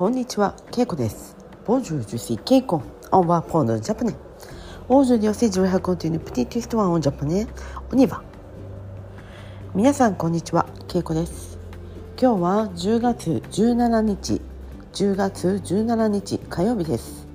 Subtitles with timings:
[0.00, 1.36] こんにちは、ケイコです。
[1.66, 1.96] ボージュ、
[3.12, 3.40] オンワ
[3.80, 4.16] ジャパ。
[4.88, 5.20] オージュン
[5.98, 7.46] テプティテストワンオンジャパネ。
[9.74, 11.58] みなさん、こんにちは、ケイコです。
[12.18, 14.40] 今日は10月17日、
[14.94, 17.28] 10月17日火曜日です。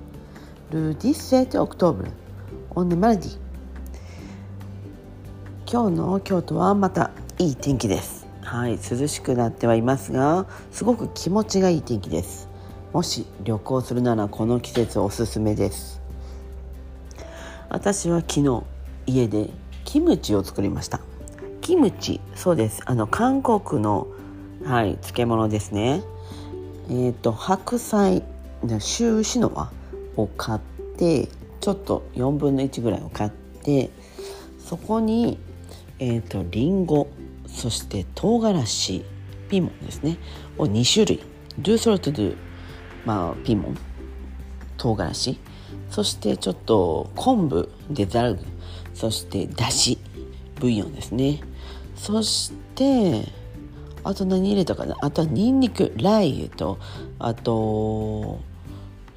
[5.70, 8.26] 今日の京都はまたいい天気です。
[8.42, 12.45] はい、涼しくなってはいますが、すごく気持ちがいい天気です。
[12.96, 16.00] もし旅行するならこの季節おすすめです。
[17.68, 18.62] 私は昨日
[19.04, 19.50] 家で
[19.84, 21.00] キムチを作りました。
[21.60, 22.80] キムチ、そうです。
[22.86, 24.06] あの韓国の
[24.64, 26.04] はい漬物ですね。
[26.88, 28.22] えっ、と白菜、
[28.78, 29.70] 周シノワ
[30.16, 30.60] を買っ
[30.96, 31.28] て、
[31.60, 33.30] ちょっと4分の1ぐらいを買っ
[33.62, 33.90] て、
[34.58, 35.38] そこに
[35.98, 37.08] えっ、とリンゴ。
[37.46, 39.04] そして唐辛子
[39.50, 40.16] ピーモンですね
[40.56, 41.22] を2種類
[41.58, 42.36] ドゥソルトドゥ、
[43.06, 43.78] まあ、ピーモン。
[44.76, 45.38] 唐辛子。
[45.90, 47.70] そしてちょっと昆布。
[47.88, 48.38] でザル。
[48.92, 49.98] そしてだし。
[50.60, 51.40] ブイヨンですね。
[51.94, 53.24] そして
[54.04, 54.96] あと何入れたかな。
[55.00, 55.94] あとはニンニク。
[55.96, 56.78] ラー油と
[57.18, 58.40] あと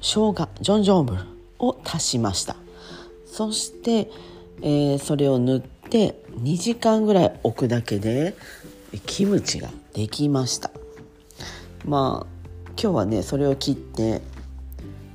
[0.00, 0.48] 生姜。
[0.60, 1.22] ジョンジョンブル。
[1.58, 2.56] を足しました。
[3.26, 4.10] そして、
[4.62, 8.34] えーそれを塗って2時間ぐらい置くだけで
[9.06, 10.70] キムチができました。
[11.84, 12.39] まあ
[12.76, 14.22] 今日はねそれを切って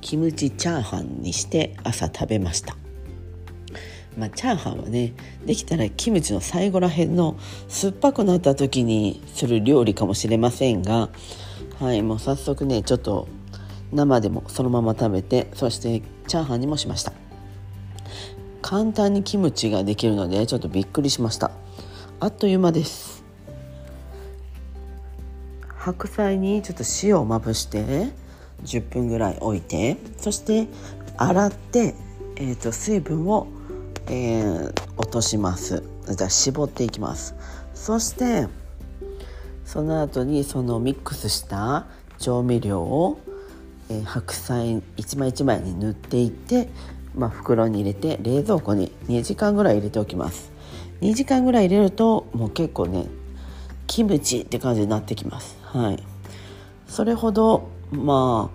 [0.00, 2.76] キムチチャーハンにして朝食べました。
[4.16, 7.36] まあチャーハンはねできたらキムチの最後らへんの
[7.68, 11.10] 酸っぱくなった時にする料理かもしれませんが
[11.78, 13.28] はいもう早速ねちょっと
[13.92, 17.12] 生でもそのまま食べてそしてチャーハンにもしました。
[18.62, 21.52] 簡単にキムチができるのでちょっとびっくりしました。
[22.18, 23.15] あっという間です。
[25.86, 28.10] 白菜にちょっと塩をまぶして
[28.64, 30.66] 10分ぐらい置いてそして
[31.16, 31.94] 洗って、
[32.34, 33.46] えー、と水分を、
[34.08, 35.82] えー落とします。
[36.08, 37.34] じゃあ絞っていきます。
[37.74, 38.48] そして
[39.66, 41.84] その後にそのミックスした
[42.18, 43.20] 調味料を、
[43.90, 46.68] えー白菜一枚一枚に塗っていって、
[47.14, 50.50] まあ、袋に入れて冷蔵庫に2時間ぐらい入れておきます。
[51.02, 53.06] 2時間ぐらい入れるともう結構ね
[53.86, 55.58] キムチって感じになってきます。
[55.62, 56.02] はい。
[56.88, 58.50] それほどま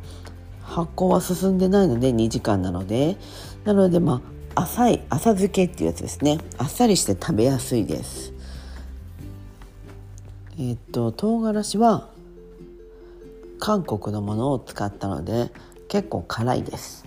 [0.63, 3.17] あ発酵は進んでないので2時間なので。
[3.63, 4.21] なのでま
[4.55, 6.39] あ浅い浅漬けっていうやつですね。
[6.57, 8.33] あっさりして食べやすいです。
[10.59, 12.09] えっと唐辛子は
[13.59, 15.51] 韓国のものを使ったので
[15.87, 17.05] 結構辛いです。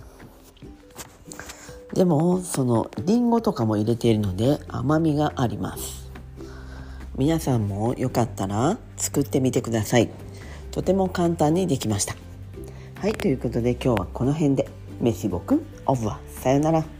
[1.93, 6.04] でもそのリンゴとかも入れているので甘みがあります。
[7.17, 10.09] 皆さんもよかったら作ってみてください。
[10.71, 12.15] とても簡単にできました。
[12.99, 14.67] はいということで今日はこの辺で。
[15.01, 16.94] メシボクオブはさよなら。